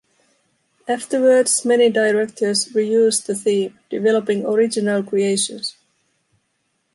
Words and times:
Afterwards, 0.87 1.63
many 1.63 1.91
directors 1.91 2.69
reused 2.69 3.27
the 3.27 3.35
theme, 3.35 3.77
developing 3.91 4.43
original 4.47 5.03
creations. 5.03 5.75